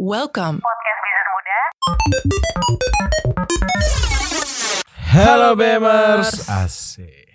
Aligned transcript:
Welcome. 0.00 0.64
Podcast 0.64 1.00
Bisnis 1.04 1.28
Muda. 1.28 1.60
Halo 5.12 5.52
Bemers, 5.60 6.48
asik. 6.48 7.28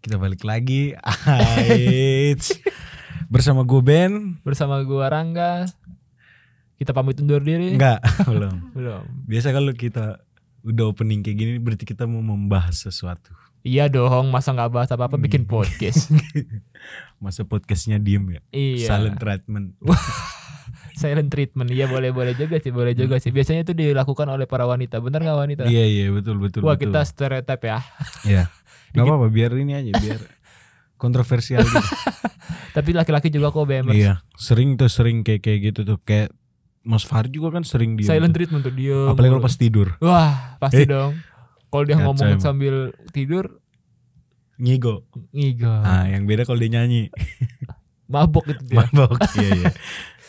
Kita 0.00 0.16
balik 0.16 0.40
lagi, 0.48 0.96
Ait. 1.28 2.40
bersama 3.32 3.68
gue 3.68 3.84
Ben. 3.84 4.40
bersama 4.40 4.80
gua 4.88 5.12
Rangga. 5.12 5.68
Kita 6.80 6.96
pamit 6.96 7.20
undur 7.20 7.44
diri. 7.44 7.76
Enggak, 7.76 8.00
belum. 8.24 8.72
Belum. 8.72 9.04
Biasa 9.28 9.52
kalau 9.52 9.76
kita 9.76 10.24
udah 10.64 10.84
opening 10.88 11.20
kayak 11.20 11.36
gini, 11.36 11.52
berarti 11.60 11.84
kita 11.84 12.08
mau 12.08 12.24
membahas 12.24 12.88
sesuatu. 12.88 13.36
Iya 13.60 13.92
dong, 13.92 14.32
masa 14.32 14.56
nggak 14.56 14.72
bahas 14.72 14.88
apa-apa 14.88 15.20
bikin 15.20 15.44
podcast. 15.44 16.08
Masa 17.20 17.44
podcastnya 17.44 18.00
diem 18.00 18.24
ya? 18.32 18.40
iya. 18.48 18.96
Silent 18.96 19.20
treatment. 19.20 19.76
Silent 20.96 21.28
treatment. 21.28 21.68
Iya 21.68 21.86
boleh 21.86 22.08
boleh 22.08 22.32
juga 22.32 22.56
sih, 22.56 22.72
boleh 22.72 22.96
juga 22.96 23.20
sih. 23.20 23.28
Biasanya 23.28 23.62
itu 23.62 23.72
dilakukan 23.72 24.24
oleh 24.26 24.44
para 24.44 24.64
wanita. 24.64 24.96
Bener 24.98 25.20
nggak 25.20 25.38
wanita? 25.38 25.62
Iya 25.64 25.84
iya 25.84 26.06
betul 26.08 26.40
betul. 26.40 26.64
Wah 26.64 26.72
betul. 26.72 26.88
kita 26.88 27.00
stereotip 27.04 27.60
ya. 27.62 27.78
Iya. 28.26 28.44
Gak 28.90 29.04
apa-apa, 29.04 29.28
biar 29.28 29.52
ini 29.54 29.76
aja, 29.76 29.92
biar 29.92 30.20
kontroversial 30.96 31.60
gitu. 31.60 31.76
Tapi 32.76 32.90
laki-laki 32.90 33.28
juga 33.28 33.48
kok 33.50 33.62
BMers. 33.62 33.92
iya, 33.92 34.24
sering 34.34 34.74
tuh 34.74 34.88
sering 34.88 35.20
kayak 35.20 35.40
kayak 35.42 35.60
gitu 35.66 35.80
tuh 35.84 35.98
kayak 35.98 36.32
Mas 36.80 37.04
Fahri 37.04 37.28
juga 37.28 37.52
kan 37.52 37.60
sering 37.60 37.94
dia. 37.94 38.08
Silent 38.08 38.32
treatment 38.32 38.62
tuh 38.62 38.72
dia. 38.72 38.96
Apalagi 39.06 39.30
kalau 39.30 39.44
pas 39.44 39.52
tidur, 39.54 39.88
Wah 39.98 40.56
pasti 40.56 40.84
Eh. 40.84 40.88
dong. 40.88 41.12
Kalau 41.66 41.84
dia 41.84 41.92
Kacau 41.94 42.04
ngomongin 42.08 42.32
emang. 42.32 42.40
sambil 42.40 42.74
tidur, 43.10 43.60
ngigo. 44.56 45.04
ngigo. 45.30 45.68
Ah, 45.82 46.08
yang 46.08 46.24
beda 46.24 46.48
kalau 46.48 46.56
dia 46.56 46.72
nyanyi. 46.72 47.12
Mabok 48.12 48.48
gitu 48.48 48.62
dia. 48.64 48.76
Mabok. 48.80 49.18
iya 49.36 49.50
iya. 49.52 49.70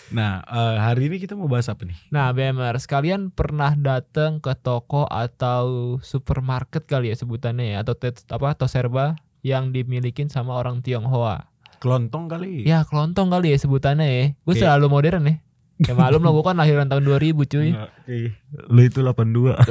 Nah, 0.08 0.40
eh, 0.42 0.78
hari 0.80 1.12
ini 1.12 1.20
kita 1.20 1.36
mau 1.36 1.52
bahas 1.52 1.68
apa 1.68 1.84
nih? 1.84 1.98
Nah, 2.10 2.32
BMR, 2.32 2.80
sekalian 2.80 3.28
pernah 3.28 3.76
datang 3.76 4.40
ke 4.40 4.56
toko 4.56 5.04
atau 5.04 5.98
supermarket 6.00 6.88
kali 6.88 7.12
ya 7.12 7.16
sebutannya 7.16 7.76
ya 7.76 7.84
atau 7.84 7.92
tet- 7.94 8.24
apa 8.28 8.56
atau 8.56 8.72
serba 8.72 9.20
yang 9.44 9.76
dimilikin 9.76 10.32
sama 10.32 10.56
orang 10.56 10.80
Tionghoa. 10.80 11.52
Kelontong 11.78 12.32
kali. 12.32 12.64
Ya, 12.64 12.88
kelontong 12.88 13.28
kali 13.30 13.52
ya 13.52 13.58
sebutannya 13.60 14.08
ya. 14.08 14.24
Gue 14.42 14.56
Oke. 14.56 14.62
selalu 14.64 14.86
modern 14.88 15.24
ya. 15.28 15.36
Ya 15.78 15.94
malum 15.94 16.26
lah 16.26 16.34
gue 16.34 16.42
kan 16.42 16.58
lahiran 16.58 16.90
tahun 16.90 17.06
2000 17.06 17.46
cuy. 17.46 17.70
Eh, 18.10 18.34
Lu 18.72 18.82
itu 18.82 19.04
82. 19.04 19.54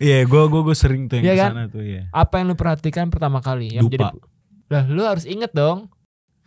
Iya, 0.00 0.24
gua 0.24 0.48
gua 0.48 0.64
gua 0.64 0.76
sering 0.76 1.08
tuh 1.08 1.20
yang 1.20 1.24
Iya 1.24 1.34
ke 1.34 1.40
kan? 1.42 1.52
tuh 1.68 1.84
ya. 1.84 2.02
Apa 2.08 2.40
yang 2.40 2.52
lu 2.52 2.56
perhatikan 2.56 3.12
pertama 3.12 3.42
kali? 3.44 3.76
Yang 3.76 3.90
Dupa. 3.90 4.14
Lah, 4.68 4.84
lu 4.88 5.02
harus 5.04 5.24
inget 5.24 5.52
dong. 5.52 5.92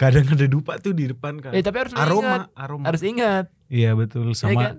Kadang 0.02 0.26
ada 0.26 0.46
dupa 0.46 0.76
tuh 0.76 0.92
di 0.92 1.06
depan 1.06 1.38
kan. 1.38 1.54
Eh, 1.54 1.62
tapi 1.62 1.78
harus 1.78 1.94
lu 1.94 2.00
ingat. 2.00 2.10
aroma, 2.10 2.38
aroma. 2.56 2.86
Harus 2.90 3.06
ingat. 3.06 3.46
Iya, 3.70 3.94
betul 3.94 4.26
Iya 4.28 4.36
sama 4.36 4.58
kan? 4.60 4.76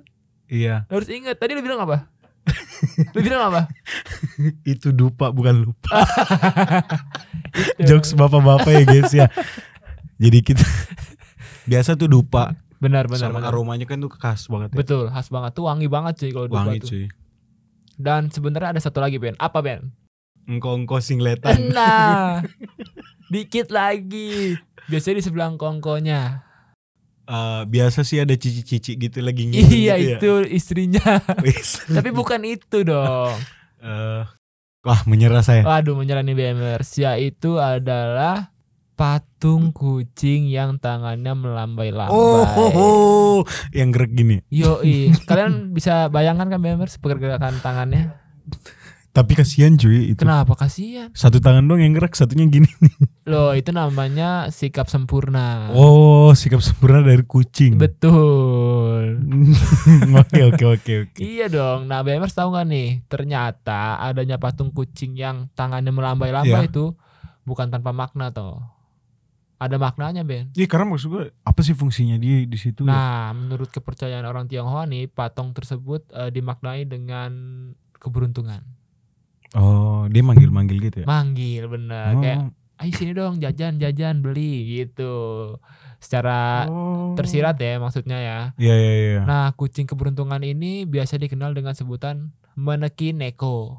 iya. 0.51 0.75
Harus 0.91 1.07
ingat. 1.09 1.39
Tadi 1.39 1.55
lu 1.55 1.63
bilang 1.63 1.79
apa? 1.81 2.11
lu 3.15 3.23
bilang 3.23 3.47
apa? 3.47 3.71
Itu 4.67 4.91
dupa 4.91 5.31
bukan 5.31 5.63
lupa. 5.63 6.03
Jokes 7.87 8.13
bapak-bapak 8.13 8.73
ya, 8.73 8.83
guys 8.83 9.13
ya. 9.13 9.27
Jadi 10.19 10.39
kita 10.43 10.67
biasa 11.71 11.95
tuh 11.95 12.11
dupa 12.11 12.59
Benar, 12.77 13.07
benar, 13.07 13.31
sama 13.31 13.39
benar. 13.39 13.55
aromanya 13.55 13.87
kan 13.87 13.95
tuh 13.97 14.11
khas 14.11 14.51
banget 14.51 14.75
ya. 14.75 14.77
Betul, 14.77 15.05
khas 15.07 15.31
banget 15.31 15.55
tuh 15.55 15.71
wangi 15.71 15.87
banget 15.87 16.19
cuy 16.19 16.31
kalau 16.33 16.47
dupa 16.51 16.67
Wangi 16.67 16.79
tuh. 16.83 16.89
cuy. 16.91 17.05
Dan 17.95 18.27
sebenarnya 18.27 18.75
ada 18.75 18.83
satu 18.83 18.99
lagi 18.99 19.23
Ben. 19.23 19.39
Apa 19.39 19.63
Ben? 19.63 19.95
Engkau-engkau 20.43 20.99
singletan. 20.99 21.71
Nah, 21.71 22.43
dikit 23.31 23.71
lagi. 23.71 24.59
Biasanya 24.93 25.17
di 25.19 25.25
sebelah 25.25 25.49
kongkonya. 25.57 26.53
Eh, 27.23 27.63
biasa 27.65 28.05
sih 28.05 28.21
ada 28.21 28.35
cici-cici 28.37 28.99
gitu 28.99 29.25
lagi 29.25 29.49
Iya 29.49 29.97
gitu 29.97 30.05
ya. 30.05 30.17
itu 30.21 30.31
istrinya. 30.53 31.23
Tapi 31.97 32.11
bukan 32.13 32.45
itu 32.45 32.85
dong. 32.85 33.33
Eh, 33.81 34.23
wah 34.85 35.01
menyerah 35.09 35.41
saya. 35.41 35.65
Waduh 35.65 35.97
menyerah 35.97 36.21
nih 36.21 36.37
BMers. 36.37 36.93
Yaitu 37.01 37.57
adalah 37.57 38.53
patung 38.99 39.73
kucing 39.73 40.51
yang 40.53 40.77
tangannya 40.77 41.33
melambai-lambai. 41.33 42.13
Oh, 42.13 42.45
ho, 42.45 42.65
ho. 42.69 42.91
yang 43.73 43.91
gerak 43.91 44.13
gini. 44.13 44.45
Yoi, 44.53 45.11
kalian 45.29 45.73
bisa 45.73 46.13
bayangkan 46.13 46.53
kan 46.53 46.61
BMers 46.61 47.01
pergerakan 47.01 47.59
tangannya? 47.65 48.13
Tapi 49.13 49.33
kasihan 49.37 49.77
cuy 49.77 50.13
itu. 50.13 50.21
Kenapa 50.25 50.57
kasihan? 50.57 51.13
Satu 51.13 51.37
tangan 51.41 51.69
doang 51.69 51.85
yang 51.85 51.93
gerak, 51.93 52.17
satunya 52.17 52.49
gini. 52.49 52.69
Loh, 53.23 53.55
itu 53.55 53.71
namanya 53.71 54.51
sikap 54.51 54.91
sempurna. 54.91 55.71
Oh, 55.71 56.35
sikap 56.35 56.59
sempurna 56.59 57.01
dari 57.01 57.23
kucing. 57.23 57.79
Betul. 57.79 59.23
Oke 60.19 60.41
oke 60.43 60.65
oke 60.69 60.93
oke. 61.07 61.19
Iya 61.19 61.47
dong. 61.47 61.87
Nah, 61.87 62.03
BMers 62.03 62.35
tahu 62.35 62.51
nggak 62.51 62.67
nih? 62.67 62.89
Ternyata 63.07 64.03
adanya 64.03 64.37
patung 64.37 64.71
kucing 64.71 65.15
yang 65.15 65.47
tangannya 65.53 65.91
melambai-lambai 65.91 66.67
Iya. 66.67 66.69
itu 66.69 66.99
bukan 67.43 67.71
tanpa 67.71 67.95
makna 67.95 68.29
toh. 68.29 68.59
Ada 69.57 69.79
maknanya, 69.79 70.27
Ben. 70.27 70.51
Iya 70.53 70.67
karena 70.67 70.91
maksud 70.91 71.07
gue 71.09 71.25
apa 71.39 71.61
sih 71.63 71.71
fungsinya 71.73 72.19
dia 72.19 72.43
di 72.43 72.59
situ? 72.59 72.83
ya? 72.83 72.91
Nah, 72.91 73.31
menurut 73.31 73.71
kepercayaan 73.71 74.27
orang 74.27 74.51
Tionghoa 74.51 74.91
nih, 74.91 75.07
patung 75.07 75.55
tersebut 75.55 76.03
eh, 76.11 76.35
dimaknai 76.35 76.83
dengan 76.83 77.31
keberuntungan. 77.95 78.67
Oh, 79.55 80.11
dia 80.11 80.27
manggil-manggil 80.27 80.79
gitu 80.83 80.97
ya? 81.03 81.07
Manggil 81.07 81.71
bener 81.71 82.11
Oh, 82.11 82.19
kayak 82.19 82.39
ayo 82.81 82.93
sini 82.97 83.13
dong 83.13 83.43
jajan 83.43 83.77
jajan 83.77 84.25
beli 84.25 84.81
gitu. 84.81 85.57
Secara 86.03 86.67
oh. 86.67 87.15
tersirat 87.15 87.61
ya 87.61 87.79
maksudnya 87.79 88.19
ya. 88.19 88.39
Iya 88.59 88.75
iya 88.75 88.93
iya. 88.95 89.21
Nah, 89.23 89.55
kucing 89.55 89.87
keberuntungan 89.87 90.43
ini 90.43 90.83
biasa 90.89 91.21
dikenal 91.21 91.55
dengan 91.55 91.77
sebutan 91.79 92.35
meneki 92.59 93.15
neko. 93.15 93.79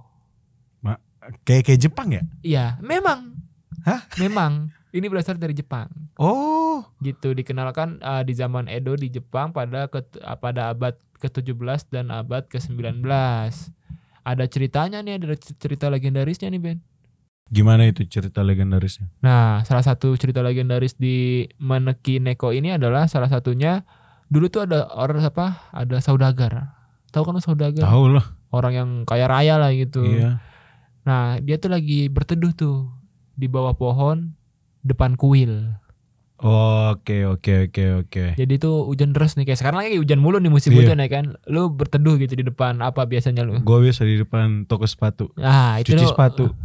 Kayak 1.47 1.63
kayak 1.71 1.79
Jepang 1.79 2.07
ya? 2.11 2.23
Iya, 2.43 2.65
memang. 2.83 3.39
Hah? 3.87 4.03
Memang. 4.19 4.75
Ini 4.93 5.09
berasal 5.09 5.41
dari 5.41 5.57
Jepang. 5.57 5.89
Oh. 6.21 6.85
Gitu 7.01 7.33
dikenalkan 7.33 7.97
uh, 8.03 8.21
di 8.21 8.37
zaman 8.37 8.69
Edo 8.69 8.93
di 8.93 9.09
Jepang 9.09 9.49
pada 9.49 9.89
ke, 9.89 10.05
uh, 10.21 10.37
pada 10.37 10.69
abad 10.75 10.93
ke-17 11.17 11.89
dan 11.89 12.13
abad 12.13 12.45
ke-19. 12.45 13.01
Ada 14.23 14.45
ceritanya 14.47 15.03
nih, 15.03 15.19
ada 15.19 15.35
cerita 15.35 15.91
legendarisnya 15.91 16.47
nih, 16.47 16.61
Ben. 16.61 16.79
Gimana 17.51 17.83
itu 17.89 18.07
cerita 18.07 18.39
legendarisnya? 18.39 19.11
Nah, 19.19 19.61
salah 19.67 19.83
satu 19.83 20.15
cerita 20.15 20.39
legendaris 20.39 20.95
di 20.95 21.47
Meneki 21.59 22.23
Neko 22.23 22.55
ini 22.55 22.71
adalah 22.71 23.11
salah 23.11 23.27
satunya 23.27 23.83
dulu 24.31 24.47
tuh 24.47 24.63
ada 24.69 24.87
orang 24.95 25.19
apa? 25.19 25.69
Ada 25.75 25.99
saudagar. 25.99 26.73
Tahu 27.11 27.23
kan 27.27 27.37
saudagar? 27.43 27.83
Tahu 27.83 28.15
lah. 28.15 28.25
Orang 28.49 28.73
yang 28.73 28.89
kaya 29.03 29.27
raya 29.27 29.59
lah 29.59 29.69
gitu. 29.75 30.01
Iya. 30.01 30.39
Nah, 31.03 31.37
dia 31.43 31.59
tuh 31.59 31.73
lagi 31.73 32.07
berteduh 32.07 32.55
tuh 32.55 32.87
di 33.35 33.51
bawah 33.51 33.75
pohon 33.75 34.33
depan 34.81 35.19
kuil. 35.19 35.75
Oke 36.43 37.23
oke 37.23 37.53
oke 37.65 37.83
oke. 37.97 38.25
Jadi 38.35 38.53
tuh 38.57 38.83
hujan 38.83 39.09
deras 39.09 39.33
nih 39.33 39.45
kayak 39.45 39.55
sekarang 39.57 39.79
lagi 39.79 39.95
hujan 39.95 40.19
mulu 40.19 40.37
nih 40.37 40.47
musim 40.47 40.69
Iya. 40.69 40.83
hujan 40.83 40.97
ya 40.97 41.07
kan. 41.07 41.25
Lu 41.45 41.71
berteduh 41.71 42.15
gitu 42.17 42.33
di 42.33 42.43
depan 42.43 42.77
apa 42.79 43.03
biasanya 43.03 43.41
lu? 43.41 43.57
Gue 43.57 43.79
biasa 43.81 44.03
di 44.03 44.17
depan 44.17 44.63
toko 44.63 44.83
sepatu. 44.83 45.31
Nah, 45.33 45.79
itu 45.79 45.89
Cuci 45.89 46.03
lu- 46.03 46.11
sepatu. 46.11 46.45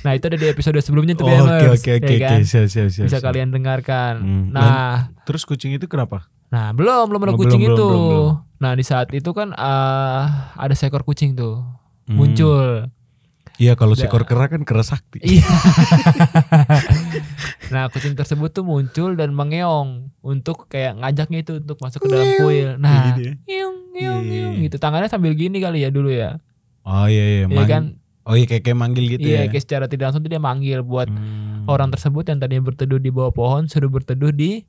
Nah, 0.00 0.16
itu 0.16 0.24
ada 0.24 0.34
di 0.34 0.48
episode 0.48 0.80
sebelumnya 0.80 1.12
tuh 1.12 1.28
Oke 1.28 1.44
oke 1.70 1.90
oke 1.94 2.14
kan? 2.16 2.40
oke. 2.40 2.48
Siap 2.48 2.66
siap 2.66 2.88
siap. 2.88 3.04
Bisa 3.04 3.20
kalian 3.20 3.52
dengarkan. 3.52 4.14
Hmm, 4.16 4.44
Nah, 4.48 5.12
Terus 5.22 5.44
kucing 5.44 5.76
itu 5.76 5.84
kenapa? 5.86 6.24
nah 6.48 6.72
belum 6.72 7.06
belum 7.06 7.20
ada 7.22 7.30
Oh, 7.30 7.38
kucing 7.38 7.60
belum, 7.60 7.70
itu. 7.70 7.84
belum, 7.84 8.00
belum, 8.00 8.10
belum. 8.10 8.32
Nah, 8.58 8.72
di 8.72 8.82
saat 8.82 9.12
itu 9.12 9.30
kan 9.30 9.52
eh, 9.52 10.22
ada 10.56 10.72
seekor 10.72 11.04
kucing 11.04 11.36
tuh 11.36 11.62
Hmm. 12.06 12.16
muncul. 12.16 12.88
Iya 13.60 13.74
kalau 13.74 13.92
Da- 13.92 14.00
seekor 14.00 14.24
kera 14.24 14.48
kan 14.48 14.64
kera 14.64 14.80
sakti. 14.80 15.20
Iya. 15.20 15.44
nah, 17.70 17.86
kucing 17.86 18.14
tersebut 18.14 18.50
tuh 18.50 18.62
muncul 18.62 19.14
dan 19.14 19.30
mengeong 19.30 20.10
untuk 20.20 20.66
kayak 20.66 20.96
ngajaknya 20.96 21.38
itu 21.40 21.52
untuk 21.58 21.76
masuk 21.78 21.98
ke 22.00 22.06
dalam 22.08 22.26
kuil. 22.36 22.68
Nah, 22.76 23.12
gitu 23.12 23.20
ya. 23.22 23.32
ngeong, 23.38 23.76
ngeong, 23.92 23.92
Iya, 23.92 24.10
ngeong 24.24 24.52
iya. 24.56 24.62
gitu. 24.64 24.76
Tangannya 24.76 25.08
sambil 25.08 25.32
gini 25.34 25.56
kali 25.58 25.80
ya 25.80 25.88
dulu 25.88 26.08
ya. 26.08 26.38
Oh 26.82 27.04
iya 27.04 27.22
iya. 27.38 27.44
Iya 27.46 27.64
kan? 27.66 27.82
Oh 28.22 28.32
iya 28.32 28.44
kayak 28.46 28.62
kayak 28.62 28.78
manggil 28.78 29.04
gitu 29.08 29.26
iya, 29.26 29.44
ya. 29.44 29.48
kayak 29.48 29.60
secara 29.60 29.84
tidak 29.84 30.08
langsung 30.08 30.22
tuh 30.22 30.30
dia 30.30 30.38
manggil 30.38 30.80
buat 30.80 31.08
Hmm. 31.08 31.66
orang 31.66 31.88
tersebut 31.88 32.24
yang 32.24 32.38
tadinya 32.38 32.62
berteduh 32.64 32.96
di 32.96 33.08
bawah 33.08 33.30
pohon 33.30 33.66
suruh 33.66 33.88
berteduh 33.88 34.30
di 34.30 34.62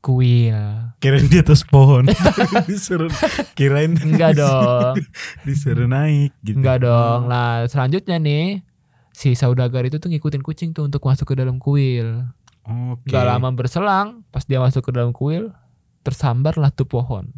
kuil. 0.00 0.56
Kirain 0.98 1.26
di 1.26 1.38
atas 1.38 1.62
pohon. 1.62 2.08
disuruh 2.68 3.12
kirain 3.52 3.96
Enggak 3.96 4.36
dong. 4.42 4.96
disuruh 5.44 5.84
naik 5.84 6.32
gitu. 6.40 6.58
Enggak 6.58 6.82
dong. 6.82 7.28
Nah, 7.28 7.64
selanjutnya 7.64 8.16
nih 8.16 8.64
si 9.12 9.32
saudagar 9.32 9.84
itu 9.84 10.00
tuh 10.00 10.08
ngikutin 10.08 10.40
kucing 10.40 10.70
tuh 10.72 10.84
untuk 10.84 11.04
masuk 11.04 11.28
ke 11.28 11.34
dalam 11.36 11.60
kuil. 11.60 12.24
Oke. 12.64 13.08
Gak 13.08 13.24
lama 13.24 13.48
berselang, 13.50 14.22
pas 14.28 14.44
dia 14.44 14.60
masuk 14.60 14.80
ke 14.80 14.90
dalam 14.90 15.10
kuil, 15.10 15.52
tersambarlah 16.00 16.70
tuh 16.70 16.84
pohon. 16.84 17.28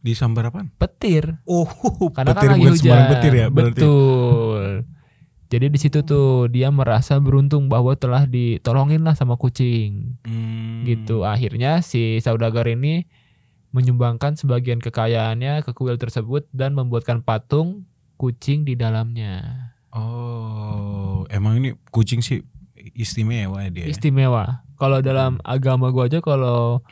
Di 0.00 0.16
sambar 0.16 0.48
apaan? 0.48 0.72
Petir. 0.74 1.36
Oh, 1.44 1.68
Karena 2.10 2.32
petir 2.32 2.48
kan 2.48 2.56
lagi 2.56 2.66
hujan. 2.66 3.02
petir 3.10 3.32
ya 3.34 3.46
berarti. 3.46 3.76
Betul. 3.76 4.66
Jadi 5.50 5.66
di 5.66 5.78
situ 5.82 5.98
tuh 6.00 6.46
dia 6.46 6.70
merasa 6.70 7.18
beruntung 7.18 7.66
bahwa 7.66 7.92
telah 7.94 8.22
ditolongin 8.24 9.02
lah 9.02 9.12
sama 9.12 9.34
kucing. 9.34 10.14
Hmm. 10.22 10.59
Gitu. 10.86 11.22
Akhirnya 11.26 11.80
si 11.84 12.18
saudagar 12.20 12.66
ini 12.68 13.06
menyumbangkan 13.70 14.34
sebagian 14.34 14.82
kekayaannya 14.82 15.62
ke 15.62 15.70
kuil 15.74 15.94
tersebut 15.94 16.46
dan 16.50 16.74
membuatkan 16.74 17.22
patung 17.22 17.86
kucing 18.18 18.66
di 18.66 18.74
dalamnya. 18.74 19.72
Oh, 19.94 21.26
emang 21.30 21.58
ini 21.62 21.74
kucing 21.90 22.22
sih 22.22 22.42
istimewa 22.94 23.62
ya 23.64 23.70
dia. 23.70 23.86
Istimewa. 23.86 24.66
Kalau 24.76 24.98
dalam 25.04 25.38
agama 25.46 25.92
gua 25.92 26.08
aja 26.10 26.18
kalau 26.24 26.82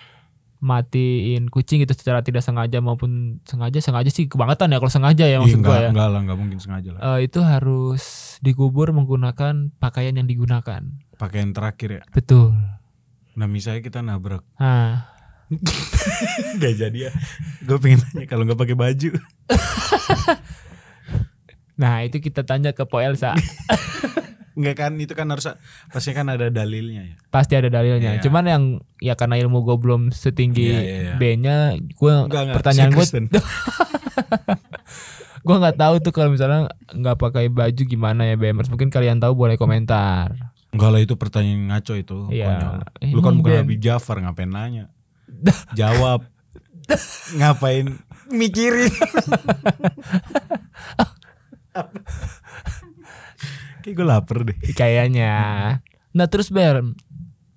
matiin 0.59 1.47
kucing 1.55 1.87
itu 1.87 1.95
secara 1.95 2.19
tidak 2.19 2.43
sengaja 2.43 2.83
maupun 2.83 3.39
sengaja 3.47 3.79
sengaja 3.79 4.11
sih 4.11 4.27
kebangetan 4.27 4.75
ya 4.75 4.83
kalau 4.83 4.91
sengaja 4.91 5.25
ya 5.31 5.39
maksud 5.39 5.63
gua 5.63 5.87
ya. 5.87 5.91
enggak 5.95 6.09
lah, 6.11 6.21
enggak 6.23 6.39
mungkin 6.39 6.59
sengaja 6.59 6.91
lah. 6.99 7.01
Eh, 7.15 7.31
itu 7.31 7.39
harus 7.43 8.03
dikubur 8.43 8.91
menggunakan 8.91 9.71
pakaian 9.79 10.15
yang 10.19 10.27
digunakan. 10.27 10.83
Pakaian 11.19 11.51
terakhir 11.55 11.89
ya. 11.91 12.03
Betul. 12.11 12.55
Nah, 13.39 13.47
misalnya 13.47 13.87
kita 13.87 14.03
nabrak. 14.03 14.43
Nah, 15.49 15.65
Gak 16.61 16.77
jadi 16.77 17.09
ya. 17.09 17.13
Gue 17.65 17.81
pengen 17.81 18.05
tanya 18.05 18.29
kalau 18.29 18.45
nggak 18.45 18.61
pakai 18.61 18.77
baju. 18.77 19.17
nah 21.81 22.05
itu 22.05 22.21
kita 22.21 22.45
tanya 22.45 22.77
ke 22.77 22.85
Po 22.85 23.01
Elsa. 23.01 23.33
Enggak 24.53 24.77
kan 24.85 24.93
itu 25.01 25.17
kan 25.17 25.25
harus 25.33 25.49
pasti 25.89 26.13
kan 26.13 26.29
ada 26.29 26.53
dalilnya 26.53 27.01
ya. 27.01 27.17
Pasti 27.33 27.57
ada 27.57 27.73
dalilnya. 27.73 28.21
Iya. 28.21 28.29
Cuman 28.29 28.45
yang 28.45 28.65
ya 29.01 29.17
karena 29.17 29.41
ilmu 29.41 29.65
gue 29.65 29.77
belum 29.81 30.13
setinggi 30.13 30.69
Iya, 30.69 30.81
iya, 30.85 30.97
iya. 31.01 31.13
B-nya, 31.17 31.81
gue 31.81 32.13
pertanyaan 32.29 32.93
gue 32.93 33.07
gue 35.49 35.57
nggak 35.57 35.81
tahu 35.81 35.95
tuh 36.05 36.13
kalau 36.13 36.29
misalnya 36.29 36.69
nggak 36.93 37.17
pakai 37.17 37.49
baju 37.49 37.83
gimana 37.89 38.29
ya 38.29 38.37
BMers. 38.37 38.69
Mungkin 38.69 38.93
kalian 38.93 39.17
tahu 39.17 39.33
boleh 39.33 39.57
komentar. 39.57 40.48
Enggak 40.69 40.91
lah 40.93 41.01
itu 41.01 41.15
pertanyaan 41.17 41.73
ngaco 41.73 41.95
itu. 41.97 42.19
Iya. 42.29 42.47
konyol. 42.47 42.77
Lu 43.15 43.21
kan 43.21 43.35
bukan 43.41 43.53
Ben. 43.55 43.61
Habib 43.65 43.81
Jafar 43.81 44.17
ngapain 44.21 44.51
nanya? 44.51 44.85
Jawab. 45.73 46.29
ngapain 47.35 48.01
mikirin? 48.29 48.93
Kayak 53.83 53.95
gue 53.95 54.07
lapar 54.07 54.39
deh. 54.45 54.57
Kayaknya. 54.75 55.33
Nah 56.13 56.27
terus 56.29 56.51
Ben, 56.51 56.97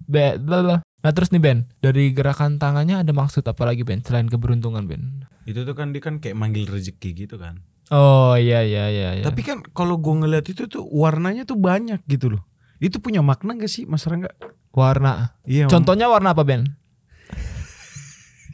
Be- 0.06 0.38
bla- 0.38 0.64
bla. 0.64 0.78
Nah 1.02 1.12
terus 1.12 1.34
nih 1.34 1.42
Ben, 1.42 1.66
dari 1.82 2.14
gerakan 2.14 2.62
tangannya 2.62 3.02
ada 3.02 3.12
maksud 3.12 3.42
apa 3.44 3.64
lagi 3.66 3.82
Ben 3.82 4.06
selain 4.06 4.30
keberuntungan 4.30 4.86
Ben? 4.86 5.26
Itu 5.44 5.66
tuh 5.66 5.74
kan 5.74 5.90
dia 5.92 6.00
kan 6.00 6.22
kayak 6.22 6.38
manggil 6.38 6.70
rezeki 6.70 7.26
gitu 7.26 7.36
kan. 7.42 7.66
Oh 7.92 8.38
iya 8.38 8.64
iya 8.64 8.88
iya. 8.88 9.10
iya. 9.20 9.24
Tapi 9.26 9.42
kan 9.42 9.66
kalau 9.74 9.98
gue 9.98 10.14
ngeliat 10.14 10.46
itu 10.46 10.70
tuh 10.70 10.86
warnanya 10.86 11.44
tuh 11.44 11.58
banyak 11.58 12.00
gitu 12.06 12.38
loh. 12.38 12.44
Itu 12.82 12.98
punya 12.98 13.22
makna 13.22 13.54
gak 13.54 13.70
sih 13.70 13.86
Mas 13.86 14.04
Rangga? 14.10 14.34
warna. 14.72 15.36
Iya. 15.44 15.68
Contohnya 15.68 16.08
warna 16.08 16.32
apa 16.32 16.48
Ben? 16.48 16.64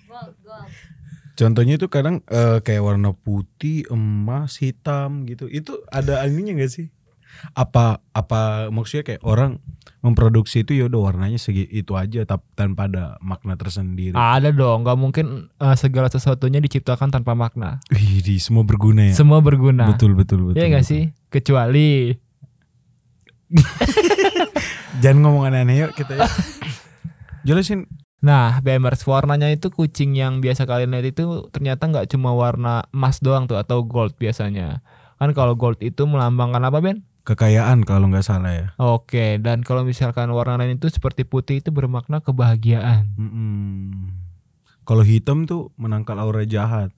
Gold, 0.09 0.33
gold. 0.41 0.69
Contohnya 1.37 1.77
itu 1.77 1.85
kadang 1.87 2.25
eh, 2.25 2.57
kayak 2.65 2.81
warna 2.81 3.13
putih, 3.13 3.85
emas, 3.93 4.57
hitam 4.57 5.29
gitu. 5.29 5.45
Itu 5.45 5.85
ada 5.93 6.25
ininya 6.25 6.57
gak 6.57 6.73
sih? 6.73 6.87
Apa 7.53 8.01
apa 8.17 8.73
maksudnya 8.73 9.05
kayak 9.05 9.21
orang 9.21 9.61
memproduksi 10.01 10.65
itu 10.65 10.73
ya 10.73 10.89
udah 10.89 11.13
warnanya 11.13 11.37
segi 11.37 11.69
itu 11.69 11.93
aja 11.93 12.25
tap- 12.25 12.49
tanpa 12.57 12.89
ada 12.89 13.21
makna 13.21 13.53
tersendiri. 13.53 14.17
Ada 14.17 14.49
dong, 14.49 14.81
nggak 14.81 14.97
mungkin 14.97 15.25
eh, 15.61 15.75
segala 15.77 16.09
sesuatunya 16.09 16.57
diciptakan 16.57 17.13
tanpa 17.13 17.37
makna. 17.37 17.77
Wih, 17.93 18.25
di 18.25 18.41
semua 18.41 18.65
berguna 18.65 19.13
ya. 19.13 19.13
Semua 19.13 19.37
berguna. 19.45 19.85
Betul 19.85 20.17
betul 20.17 20.49
betul. 20.49 20.57
Iya 20.57 20.65
nggak 20.73 20.85
betul. 20.89 20.93
sih? 20.97 21.03
Kecuali 21.29 21.89
Jangan 24.97 25.17
ngomong 25.21 25.43
aneh-aneh 25.49 25.85
yuk 25.85 25.91
kita 25.93 26.17
ya. 26.17 26.27
Jelasin. 27.47 27.85
Nah, 28.17 28.57
BMers 28.65 29.05
warnanya 29.05 29.53
itu 29.53 29.69
kucing 29.69 30.17
yang 30.17 30.41
biasa 30.41 30.65
kalian 30.65 30.89
lihat 30.97 31.13
itu 31.13 31.47
ternyata 31.53 31.85
nggak 31.85 32.09
cuma 32.09 32.33
warna 32.33 32.89
emas 32.89 33.21
doang 33.21 33.45
tuh 33.45 33.61
atau 33.61 33.85
gold 33.85 34.17
biasanya. 34.17 34.81
Kan 35.21 35.37
kalau 35.37 35.53
gold 35.53 35.77
itu 35.85 36.03
melambangkan 36.09 36.65
apa 36.65 36.81
Ben? 36.81 37.05
Kekayaan 37.29 37.85
kalau 37.85 38.09
nggak 38.09 38.25
salah 38.25 38.53
ya. 38.55 38.67
Oke, 38.81 39.37
dan 39.37 39.61
kalau 39.61 39.85
misalkan 39.85 40.31
warna 40.33 40.57
lain 40.57 40.81
itu 40.81 40.89
seperti 40.89 41.27
putih 41.27 41.61
itu 41.61 41.69
bermakna 41.69 42.23
kebahagiaan. 42.23 43.13
Mm-mm. 43.19 44.15
Kalau 44.87 45.03
hitam 45.03 45.43
tuh 45.43 45.69
menangkal 45.75 46.17
aura 46.17 46.47
jahat. 46.47 46.89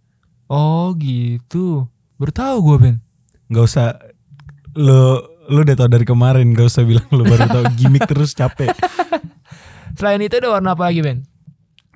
Oh 0.48 0.94
gitu. 0.96 1.90
Bertahu 2.22 2.56
gue 2.64 2.78
Ben. 2.80 2.96
nggak 3.50 3.66
usah 3.66 3.98
lo 4.78 5.26
lo 5.50 5.66
udah 5.66 5.76
tau 5.76 5.90
dari 5.90 6.06
kemarin 6.06 6.54
gak 6.54 6.70
usah 6.70 6.86
bilang 6.86 7.10
lo 7.10 7.26
baru 7.26 7.46
tau. 7.50 7.64
Gimmick 7.76 8.06
terus 8.06 8.38
capek. 8.38 8.70
Selain 10.00 10.22
itu 10.22 10.38
ada 10.38 10.54
warna 10.54 10.78
apa 10.78 10.88
lagi 10.88 11.04
Ben? 11.04 11.26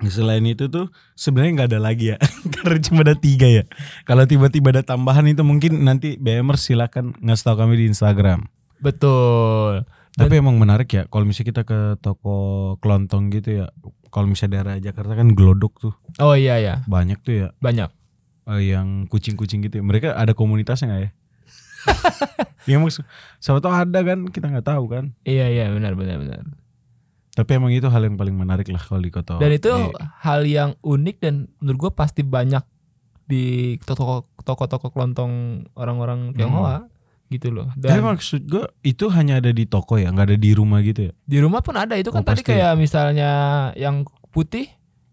selain 0.04 0.44
itu 0.44 0.68
tuh 0.68 0.92
sebenarnya 1.16 1.52
nggak 1.56 1.68
ada 1.72 1.80
lagi 1.80 2.12
ya. 2.12 2.20
Karena 2.60 2.76
cuma 2.82 3.00
ada 3.06 3.16
tiga 3.16 3.48
ya. 3.48 3.64
Kalau 4.04 4.28
tiba-tiba 4.28 4.74
ada 4.74 4.84
tambahan 4.84 5.24
itu 5.24 5.40
mungkin 5.40 5.80
nanti 5.80 6.20
BMers 6.20 6.60
silakan 6.60 7.16
ngasih 7.24 7.44
tahu 7.48 7.56
kami 7.64 7.80
di 7.80 7.86
Instagram. 7.88 8.44
Betul. 8.82 9.88
tapi 10.14 10.38
emang 10.38 10.54
menarik 10.54 10.86
ya 10.94 11.10
kalau 11.10 11.26
misalnya 11.26 11.50
kita 11.50 11.62
ke 11.66 11.98
toko 11.98 12.76
kelontong 12.78 13.34
gitu 13.34 13.64
ya 13.64 13.66
kalau 14.14 14.30
misalnya 14.30 14.62
daerah 14.62 14.74
Jakarta 14.78 15.16
kan 15.16 15.32
gelodok 15.32 15.74
tuh. 15.80 15.94
Oh 16.22 16.36
iya 16.38 16.60
ya, 16.62 16.74
banyak 16.86 17.18
tuh 17.24 17.34
ya. 17.34 17.48
Banyak. 17.58 17.90
eh, 18.44 18.62
yang 18.76 19.08
kucing-kucing 19.08 19.64
gitu 19.64 19.80
ya. 19.80 19.82
mereka 19.82 20.12
ada 20.14 20.36
komunitasnya 20.36 20.86
nggak 20.86 21.02
ya 21.02 21.10
ya 22.64 22.76
maksud 22.76 23.04
siapa 23.36 23.58
tahu 23.58 23.70
ada 23.70 24.00
kan 24.00 24.26
kita 24.26 24.46
nggak 24.48 24.66
tahu 24.66 24.84
kan 24.86 25.12
Iya 25.22 25.46
iya 25.48 25.64
benar 25.68 25.92
benar 25.92 26.18
benar. 26.18 26.42
Tapi 27.32 27.50
emang 27.52 27.70
itu 27.70 27.84
hal 27.84 27.98
yang 28.00 28.14
paling 28.14 28.32
menarik 28.32 28.68
lah 28.68 28.78
kalau 28.78 28.98
di 28.98 29.10
kota. 29.10 29.36
Dan 29.36 29.50
itu 29.50 29.66
di- 29.66 29.90
hal 30.20 30.40
yang 30.44 30.70
unik 30.78 31.16
dan 31.18 31.34
menurut 31.58 31.78
gue 31.80 31.92
pasti 31.92 32.22
banyak 32.22 32.62
di 33.24 33.44
toko 33.80 34.22
toko-toko 34.38 34.88
kelontong 34.88 35.32
orang-orang 35.72 36.30
Tionghoa 36.32 36.86
gitu 37.26 37.50
loh. 37.50 37.66
Tapi 37.72 37.90
Dan 37.90 38.06
maksud 38.06 38.44
gue 38.44 38.62
itu 38.82 39.10
hanya 39.10 39.38
ada 39.38 39.50
di 39.50 39.64
toko 39.64 39.96
ya, 39.96 40.08
nggak 40.08 40.26
ada 40.28 40.38
di 40.38 40.50
rumah 40.52 40.78
gitu 40.80 41.08
ya. 41.08 41.12
di 41.18 41.38
rumah 41.38 41.58
pun 41.58 41.74
ada 41.74 41.94
itu 41.94 42.08
kan 42.08 42.20
Oh, 42.20 42.24
tadi 42.24 42.40
pasti. 42.40 42.54
kayak 42.54 42.72
misalnya 42.76 43.30
yang 43.74 44.06
putih 44.30 44.70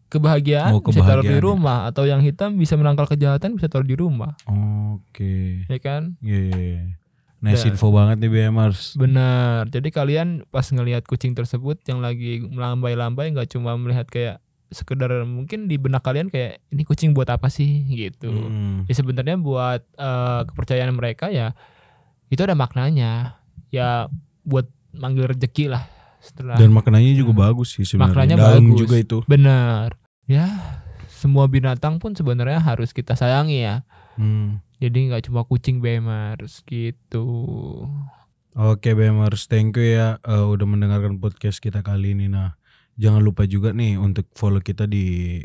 kebahagiaan 0.08 0.72
Oh, 0.72 0.84
bisa 0.84 1.02
taruh 1.02 1.24
di 1.24 1.26
kebahagiaan 1.26 1.34
ya. 1.34 1.48
rumah 1.48 1.80
atau 1.86 2.04
yang 2.04 2.20
hitam 2.20 2.54
bisa 2.54 2.76
menangkal 2.76 3.08
kejahatan 3.08 3.56
bisa 3.56 3.66
taruh 3.66 3.88
di 3.88 3.96
rumah, 3.96 4.38
Oke. 4.46 5.66
ya 5.66 5.80
kan? 5.80 6.20
Iya. 6.20 6.38
iya, 6.44 6.54
iya. 6.54 6.84
Nice 7.42 7.66
Dan- 7.66 7.74
info 7.74 7.90
banget 7.90 8.22
nih 8.22 8.30
BMers. 8.30 8.94
Benar. 8.96 9.66
Jadi 9.68 9.90
kalian 9.90 10.46
pas 10.48 10.64
ngelihat 10.64 11.04
kucing 11.04 11.34
tersebut 11.34 11.82
yang 11.90 11.98
lagi 11.98 12.46
melambai-lambai 12.46 13.34
nggak 13.34 13.50
cuma 13.50 13.74
melihat 13.76 14.06
kayak 14.06 14.38
sekedar 14.72 15.26
mungkin 15.28 15.68
di 15.68 15.76
benak 15.76 16.00
kalian 16.00 16.30
kayak 16.30 16.64
ini 16.70 16.86
kucing 16.86 17.12
buat 17.12 17.28
apa 17.28 17.50
sih 17.50 17.82
gitu. 17.90 18.30
Hmm. 18.30 18.86
Ya 18.86 18.94
sebenarnya 18.94 19.36
buat 19.36 19.82
eh, 19.84 20.42
kepercayaan 20.48 20.94
mereka 20.94 21.28
ya 21.28 21.58
itu 22.30 22.40
ada 22.40 22.54
maknanya. 22.54 23.42
Ya 23.74 24.06
buat 24.46 24.70
manggil 24.94 25.26
rezeki 25.32 25.72
lah 25.72 25.84
setelah 26.22 26.56
Dan 26.56 26.70
maknanya 26.70 27.12
juga 27.18 27.50
bagus 27.50 27.74
sih 27.74 27.84
sebenarnya. 27.84 28.14
Maknanya 28.14 28.36
Dalam 28.38 28.64
bagus. 28.70 28.80
juga 28.80 28.96
itu. 29.02 29.18
benar. 29.26 29.98
Ya 30.30 30.46
semua 31.22 31.46
binatang 31.46 32.02
pun 32.02 32.18
sebenarnya 32.18 32.58
harus 32.58 32.90
kita 32.90 33.14
sayangi 33.14 33.62
ya. 33.62 33.86
Hmm. 34.18 34.58
Jadi 34.82 35.14
nggak 35.14 35.30
cuma 35.30 35.46
kucing 35.46 35.78
bemars 35.78 36.66
gitu. 36.66 37.30
Oke 38.58 38.98
BMers, 38.98 39.46
thank 39.46 39.78
you 39.78 39.96
ya 39.96 40.18
eh, 40.26 40.44
udah 40.44 40.66
mendengarkan 40.66 41.22
podcast 41.22 41.62
kita 41.62 41.86
kali 41.86 42.18
ini. 42.18 42.26
Nah, 42.28 42.58
jangan 42.98 43.22
lupa 43.22 43.46
juga 43.46 43.72
nih 43.72 44.02
untuk 44.02 44.26
follow 44.34 44.60
kita 44.60 44.90
di 44.90 45.40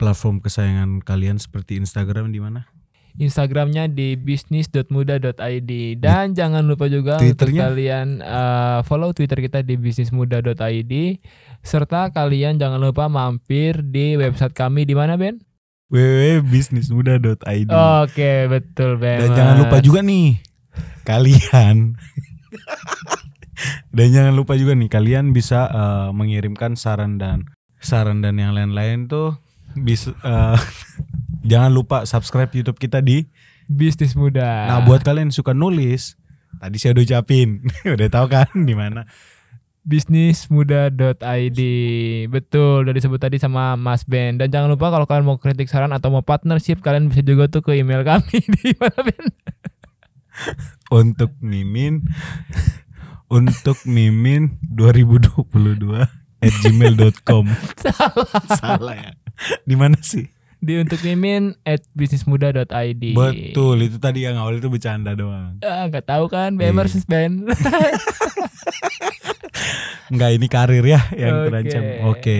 platform 0.00 0.40
kesayangan 0.40 1.04
kalian 1.04 1.36
seperti 1.36 1.76
Instagram 1.76 2.32
di 2.32 2.40
mana? 2.40 2.64
Instagramnya 3.16 3.88
di 3.88 4.12
bisnis.muda.id 4.16 5.70
dan 5.96 6.36
jangan 6.36 6.62
lupa 6.68 6.86
juga 6.86 7.16
untuk 7.16 7.48
Twitternya? 7.48 7.72
kalian 7.72 8.08
eh, 8.20 8.78
follow 8.84 9.16
Twitter 9.16 9.40
kita 9.40 9.64
di 9.64 9.80
bisnismuda.id 9.80 10.92
serta 11.64 12.12
kalian 12.12 12.60
jangan 12.60 12.78
lupa 12.78 13.08
mampir 13.08 13.80
di 13.80 14.20
website 14.20 14.52
kami 14.52 14.84
di 14.84 14.92
mana 14.92 15.16
Ben? 15.16 15.40
www.bisnismuda.id. 15.86 17.70
Oke 18.02 18.50
betul 18.50 18.98
Ben. 18.98 19.22
Dan 19.22 19.30
jangan 19.32 19.56
lupa 19.64 19.78
juga 19.80 20.02
nih 20.02 20.42
kalian 21.06 21.94
Dan 23.96 24.12
jangan 24.12 24.36
lupa 24.36 24.60
juga 24.60 24.76
nih 24.76 24.92
kalian 24.92 25.32
bisa 25.32 25.72
eh, 25.72 26.08
mengirimkan 26.12 26.76
saran 26.76 27.16
dan 27.16 27.48
saran 27.80 28.20
dan 28.20 28.36
yang 28.36 28.52
lain-lain 28.52 29.08
tuh 29.08 29.40
bisa 29.76 30.12
eh, 30.20 30.58
jangan 31.46 31.70
lupa 31.70 32.02
subscribe 32.04 32.50
YouTube 32.50 32.76
kita 32.76 33.00
di 33.00 33.24
bisnis 33.70 34.14
muda. 34.18 34.66
Nah, 34.66 34.82
buat 34.82 35.02
kalian 35.02 35.30
yang 35.30 35.34
suka 35.34 35.54
nulis, 35.54 36.18
tadi 36.58 36.76
saya 36.78 36.94
udah 36.98 37.04
ucapin. 37.06 37.64
udah 37.96 38.08
tahu 38.10 38.26
kan 38.30 38.50
di 38.52 38.74
mana? 38.74 39.06
bisnismuda.id 39.86 41.60
betul 42.26 42.82
udah 42.82 42.90
disebut 42.90 43.22
tadi 43.22 43.38
sama 43.38 43.78
Mas 43.78 44.02
Ben. 44.02 44.34
Dan 44.34 44.50
jangan 44.50 44.74
lupa 44.74 44.90
kalau 44.90 45.06
kalian 45.06 45.24
mau 45.24 45.38
kritik 45.38 45.70
saran 45.70 45.94
atau 45.94 46.10
mau 46.10 46.26
partnership 46.26 46.82
kalian 46.82 47.06
bisa 47.06 47.22
juga 47.22 47.46
tuh 47.46 47.62
ke 47.62 47.78
email 47.78 48.02
kami 48.02 48.42
di 48.58 48.74
mana 48.74 48.98
Ben? 49.06 49.26
Untuk 50.90 51.30
Mimin 51.38 52.02
untuk 53.30 53.78
Mimin 53.86 54.58
2022 54.74 55.46
at 56.42 56.54
gmail.com 56.66 57.44
salah 58.60 58.96
ya. 58.98 59.14
Di 59.62 59.78
mana 59.78 60.02
sih 60.02 60.35
Di 60.58 60.76
untuk 60.76 60.98
mimin 61.00 61.52
at 61.62 61.84
bisnismuda.id. 61.92 63.04
betul 63.12 63.76
itu 63.78 63.96
tadi 63.96 64.22
yang 64.22 64.36
awal 64.36 64.56
itu 64.56 64.66
bercanda 64.66 65.12
doang 65.12 65.60
Ah, 65.60 65.84
nggak 65.84 66.06
tahu 66.06 66.26
kan, 66.26 66.54
BMers 66.54 66.96
Iya. 66.96 67.04
Ben. 67.06 67.32
Enggak 70.08 70.30
ini 70.36 70.46
karir 70.46 70.82
ya 70.82 71.00
yang 71.12 71.34
Oke. 71.36 71.46
terancam 71.46 71.82
oke 72.06 72.38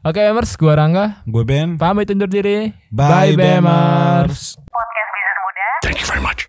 Oke, 0.00 0.22
Bemers, 0.22 0.54
gua 0.54 0.72
Rangga. 0.74 1.06
gue 1.22 1.44
Ben 1.44 1.76
Pamit 1.76 2.08
undur 2.08 2.26
diri. 2.26 2.72
bye, 2.88 3.34
Bemers. 3.34 4.56
Bemers. 4.56 4.56
Thank 5.82 6.00
you 6.00 6.06
very 6.06 6.20
much. 6.20 6.48